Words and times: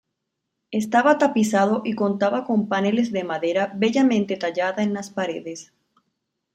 Estaba 0.71 1.19
tapizado 1.19 1.83
y 1.85 1.93
contaba 1.93 2.43
con 2.43 2.67
paneles 2.67 3.11
de 3.11 3.23
madera 3.23 3.71
bellamente 3.75 4.35
tallada 4.35 4.81
en 4.81 4.95
las 4.95 5.11
paredes. 5.11 5.73